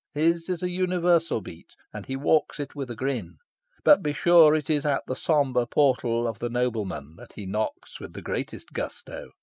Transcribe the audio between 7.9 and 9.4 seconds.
with the greatest gusto.